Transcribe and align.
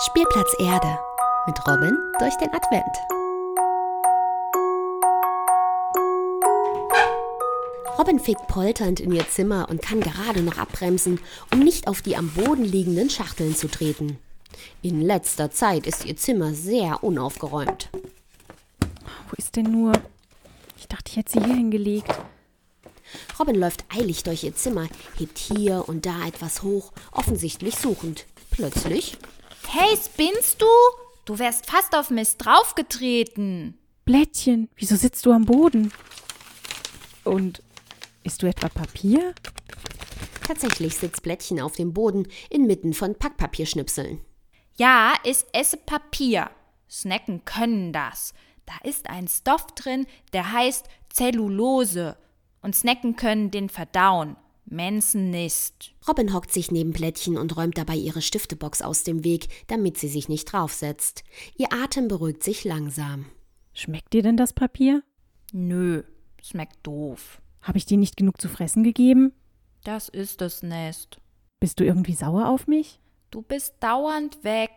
Spielplatz 0.00 0.54
Erde 0.60 0.96
mit 1.48 1.58
Robin 1.66 1.98
durch 2.20 2.36
den 2.36 2.54
Advent. 2.54 2.84
Robin 7.98 8.20
fegt 8.20 8.46
polternd 8.46 9.00
in 9.00 9.10
ihr 9.10 9.28
Zimmer 9.28 9.68
und 9.68 9.82
kann 9.82 10.00
gerade 10.00 10.42
noch 10.42 10.56
abbremsen, 10.56 11.18
um 11.52 11.58
nicht 11.58 11.88
auf 11.88 12.00
die 12.00 12.16
am 12.16 12.30
Boden 12.30 12.64
liegenden 12.64 13.10
Schachteln 13.10 13.56
zu 13.56 13.66
treten. 13.66 14.20
In 14.82 15.00
letzter 15.00 15.50
Zeit 15.50 15.84
ist 15.84 16.04
ihr 16.04 16.16
Zimmer 16.16 16.54
sehr 16.54 17.02
unaufgeräumt. 17.02 17.88
Wo 18.80 19.34
ist 19.36 19.56
denn 19.56 19.72
nur? 19.72 19.90
Ich 20.76 20.86
dachte, 20.86 21.10
ich 21.10 21.16
hätte 21.16 21.32
sie 21.32 21.44
hier 21.44 21.56
hingelegt. 21.56 22.14
Robin 23.40 23.56
läuft 23.56 23.84
eilig 23.92 24.22
durch 24.22 24.44
ihr 24.44 24.54
Zimmer, 24.54 24.86
hebt 25.16 25.38
hier 25.38 25.88
und 25.88 26.06
da 26.06 26.24
etwas 26.28 26.62
hoch, 26.62 26.92
offensichtlich 27.10 27.74
suchend. 27.74 28.26
Plötzlich. 28.52 29.18
Hey, 29.70 29.98
spinnst 30.02 30.62
du? 30.62 30.66
Du 31.26 31.38
wärst 31.38 31.70
fast 31.70 31.94
auf 31.94 32.08
Mist 32.08 32.42
draufgetreten. 32.42 33.78
Blättchen, 34.06 34.70
wieso 34.76 34.96
sitzt 34.96 35.26
du 35.26 35.32
am 35.32 35.44
Boden? 35.44 35.92
Und 37.22 37.62
isst 38.24 38.42
du 38.42 38.46
etwa 38.46 38.70
Papier? 38.70 39.34
Tatsächlich 40.46 40.96
sitzt 40.96 41.22
Blättchen 41.22 41.60
auf 41.60 41.76
dem 41.76 41.92
Boden 41.92 42.26
inmitten 42.48 42.94
von 42.94 43.14
Packpapierschnipseln. 43.14 44.22
Ja, 44.78 45.12
ich 45.22 45.44
esse 45.52 45.76
Papier. 45.76 46.50
Snacken 46.88 47.44
können 47.44 47.92
das. 47.92 48.32
Da 48.64 48.72
ist 48.88 49.10
ein 49.10 49.28
Stoff 49.28 49.66
drin, 49.74 50.06
der 50.32 50.50
heißt 50.50 50.86
Zellulose. 51.10 52.16
Und 52.62 52.74
Snacken 52.74 53.16
können 53.16 53.50
den 53.50 53.68
verdauen. 53.68 54.38
Mensen 54.70 55.30
nicht. 55.30 55.94
Robin 56.06 56.34
hockt 56.34 56.52
sich 56.52 56.70
neben 56.70 56.92
Plättchen 56.92 57.38
und 57.38 57.56
räumt 57.56 57.78
dabei 57.78 57.96
ihre 57.96 58.20
Stiftebox 58.20 58.82
aus 58.82 59.02
dem 59.02 59.24
Weg, 59.24 59.48
damit 59.66 59.96
sie 59.96 60.08
sich 60.08 60.28
nicht 60.28 60.52
draufsetzt. 60.52 61.24
Ihr 61.56 61.72
Atem 61.72 62.08
beruhigt 62.08 62.42
sich 62.42 62.64
langsam. 62.64 63.26
Schmeckt 63.72 64.12
dir 64.12 64.22
denn 64.22 64.36
das 64.36 64.52
Papier? 64.52 65.02
Nö, 65.52 66.02
schmeckt 66.42 66.86
doof. 66.86 67.40
Habe 67.62 67.78
ich 67.78 67.86
dir 67.86 67.96
nicht 67.96 68.16
genug 68.16 68.40
zu 68.40 68.48
fressen 68.48 68.84
gegeben? 68.84 69.32
Das 69.84 70.08
ist 70.08 70.42
es 70.42 70.62
nicht. 70.62 71.20
Bist 71.60 71.80
du 71.80 71.84
irgendwie 71.84 72.14
sauer 72.14 72.48
auf 72.48 72.66
mich? 72.66 73.00
Du 73.30 73.42
bist 73.42 73.74
dauernd 73.80 74.44
weg 74.44 74.70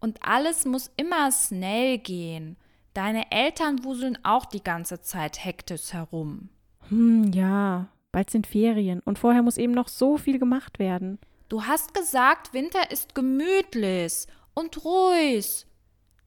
und 0.00 0.22
alles 0.22 0.64
muss 0.64 0.90
immer 0.96 1.30
schnell 1.32 1.98
gehen. 1.98 2.56
Deine 2.94 3.30
Eltern 3.30 3.84
wuseln 3.84 4.18
auch 4.24 4.46
die 4.46 4.62
ganze 4.62 5.00
Zeit 5.00 5.44
hektisch 5.44 5.92
herum. 5.92 6.48
Hm, 6.88 7.32
ja, 7.32 7.88
bald 8.12 8.30
sind 8.30 8.46
Ferien 8.46 9.00
und 9.00 9.18
vorher 9.18 9.42
muss 9.42 9.58
eben 9.58 9.72
noch 9.72 9.88
so 9.88 10.16
viel 10.16 10.38
gemacht 10.38 10.78
werden. 10.78 11.18
Du 11.48 11.64
hast 11.64 11.94
gesagt, 11.94 12.52
Winter 12.52 12.90
ist 12.90 13.14
gemütlich 13.14 14.26
und 14.54 14.84
ruhig. 14.84 15.66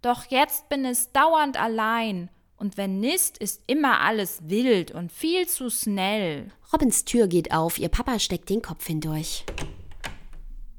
Doch 0.01 0.25
jetzt 0.25 0.69
bin 0.69 0.85
ich 0.85 1.11
dauernd 1.13 1.61
allein. 1.61 2.29
Und 2.57 2.77
wenn 2.77 2.99
nicht, 2.99 3.37
ist 3.39 3.63
immer 3.67 4.01
alles 4.01 4.49
wild 4.49 4.91
und 4.91 5.11
viel 5.11 5.47
zu 5.47 5.69
schnell. 5.69 6.51
Robins 6.71 7.05
Tür 7.05 7.27
geht 7.27 7.51
auf, 7.51 7.79
ihr 7.79 7.89
Papa 7.89 8.19
steckt 8.19 8.49
den 8.49 8.61
Kopf 8.61 8.85
hindurch. 8.85 9.45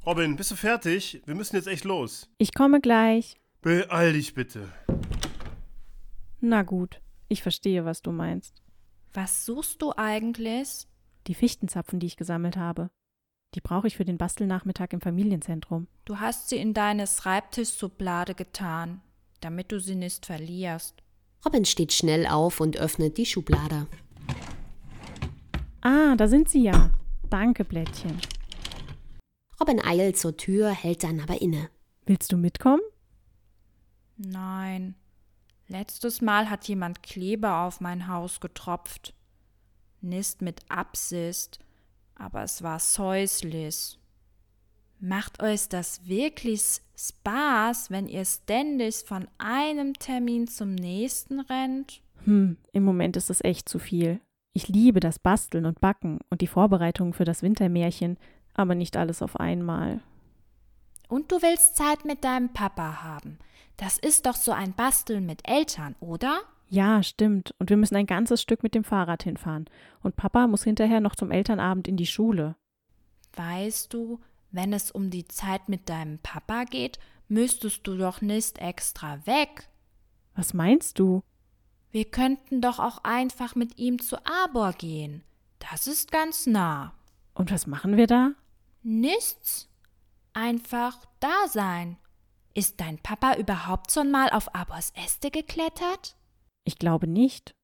Robin, 0.07 0.37
bist 0.37 0.51
du 0.51 0.57
fertig? 0.57 1.23
Wir 1.27 1.35
müssen 1.35 1.57
jetzt 1.57 1.69
echt 1.69 1.85
los. 1.85 2.29
Ich 2.39 2.55
komme 2.55 2.81
gleich. 2.81 3.37
Beeil 3.61 4.13
dich 4.13 4.35
bitte. 4.35 4.69
Na 6.41 6.63
gut, 6.63 7.01
ich 7.29 7.43
verstehe, 7.43 7.85
was 7.85 8.03
du 8.03 8.11
meinst. 8.11 8.63
Was 9.13 9.45
suchst 9.45 9.81
du 9.83 9.93
eigentlich? 9.97 10.89
Die 11.27 11.35
Fichtenzapfen, 11.35 12.01
die 12.01 12.07
ich 12.07 12.17
gesammelt 12.17 12.57
habe. 12.57 12.91
Die 13.55 13.61
brauche 13.61 13.87
ich 13.87 13.97
für 13.97 14.05
den 14.05 14.19
Bastelnachmittag 14.19 14.89
im 14.93 15.01
Familienzentrum. 15.01 15.87
Du 16.05 16.21
hast 16.21 16.49
sie 16.49 16.57
in 16.57 16.75
deine 16.75 17.07
Schreibtischschublade 17.07 18.35
getan, 18.35 19.03
damit 19.41 19.73
du 19.73 19.79
sie 19.79 19.95
nicht 19.95 20.27
verlierst. 20.27 21.03
Robin 21.45 21.65
steht 21.65 21.93
schnell 21.93 22.27
auf 22.27 22.61
und 22.61 22.77
öffnet 22.77 23.19
die 23.19 23.27
Schublade. 23.27 23.87
Ah, 25.83 26.15
da 26.17 26.29
sind 26.29 26.49
sie 26.49 26.63
ja. 26.63 26.91
Danke, 27.29 27.65
Blättchen. 27.65 28.21
Robin 29.61 29.85
eilt 29.85 30.17
zur 30.17 30.37
Tür, 30.37 30.71
hält 30.71 31.03
dann 31.03 31.21
aber 31.21 31.41
inne. 31.43 31.69
Willst 32.07 32.33
du 32.33 32.37
mitkommen? 32.37 32.83
Nein. 34.17 34.95
Letztes 35.69 36.21
Mal 36.21 36.51
hat 36.51 36.69
jemand 36.69 37.03
Kleber 37.03 37.63
auf 37.63 37.81
mein 37.81 38.09
Haus 38.09 38.41
getropft. 38.41 39.15
Nicht 40.03 40.43
mit 40.43 40.61
Absicht, 40.69 41.59
aber 42.17 42.43
es 42.43 42.63
war 42.63 42.79
säuslich. 42.79 43.99
Macht 44.99 45.43
euch 45.43 45.69
das 45.69 46.07
wirklich 46.07 46.81
Spaß, 46.97 47.91
wenn 47.91 48.09
ihr 48.09 48.25
ständig 48.25 48.97
von 49.07 49.27
einem 49.39 49.95
Termin 49.95 50.47
zum 50.47 50.75
nächsten 50.75 51.41
rennt? 51.41 52.03
Hm, 52.25 52.57
im 52.73 52.85
Moment 52.85 53.17
ist 53.17 53.31
es 53.31 53.43
echt 53.43 53.69
zu 53.69 53.79
viel. 53.79 54.21
Ich 54.53 54.69
liebe 54.69 55.01
das 55.01 55.19
Basteln 55.19 55.67
und 55.67 55.81
Backen 55.81 56.19
und 56.31 56.41
die 56.41 56.47
Vorbereitungen 56.47 57.15
für 57.15 57.25
das 57.25 57.43
Wintermärchen, 57.43 58.19
aber 58.55 58.75
nicht 58.75 58.97
alles 58.97 59.23
auf 59.23 59.41
einmal. 59.41 60.01
Und 61.09 61.33
du 61.33 61.43
willst 61.43 61.77
Zeit 61.77 62.05
mit 62.05 62.25
deinem 62.25 62.53
Papa 62.53 63.03
haben. 63.03 63.39
Das 63.77 63.99
ist 63.99 64.27
doch 64.27 64.37
so 64.37 64.53
ein 64.53 64.73
Basteln 64.73 65.27
mit 65.27 65.49
Eltern, 65.49 65.97
oder? 66.01 66.43
Ja, 66.73 67.03
stimmt. 67.03 67.55
Und 67.59 67.69
wir 67.69 67.77
müssen 67.77 67.97
ein 67.97 68.07
ganzes 68.07 68.41
Stück 68.41 68.63
mit 68.63 68.75
dem 68.75 68.83
Fahrrad 68.83 69.25
hinfahren. 69.25 69.69
Und 70.01 70.17
Papa 70.17 70.47
muss 70.47 70.65
hinterher 70.65 71.01
noch 71.01 71.15
zum 71.15 71.31
Elternabend 71.31 71.87
in 71.87 71.99
die 71.99 72.07
Schule. 72.07 72.57
Weißt 73.37 73.93
du, 73.93 74.21
wenn 74.53 74.73
es 74.73 74.91
um 74.91 75.11
die 75.11 75.29
Zeit 75.29 75.69
mit 75.69 75.91
deinem 75.91 76.19
Papa 76.21 76.65
geht, 76.65 76.99
müsstest 77.29 77.87
du 77.87 77.99
doch 77.99 78.23
nicht 78.23 78.57
extra 78.57 79.27
weg. 79.27 79.69
Was 80.35 80.55
meinst 80.55 80.99
du? 80.99 81.23
Wir 81.91 82.07
könnten 82.07 82.63
doch 82.63 82.79
auch 82.79 83.05
einfach 83.05 83.55
mit 83.55 83.77
ihm 83.77 84.01
zu 84.01 84.17
Arbor 84.25 84.73
gehen. 84.73 85.25
Das 85.59 85.87
ist 85.87 86.11
ganz 86.11 86.47
nah. 86.47 86.95
Und 87.35 87.53
was 87.53 87.67
machen 87.67 87.99
wir 87.99 88.07
da? 88.07 88.31
Nichts. 88.83 89.69
Einfach 90.33 90.97
da 91.21 91.49
sein. 91.49 91.99
Ist 92.55 92.81
dein 92.81 92.97
Papa 92.97 93.35
überhaupt 93.35 93.93
schon 93.93 94.11
mal 94.11 94.31
auf 94.31 94.55
Abors 94.55 94.95
Äste 94.97 95.31
geklettert? 95.31 96.17
Ich 96.65 96.79
glaube 96.79 97.07
nicht. 97.07 97.55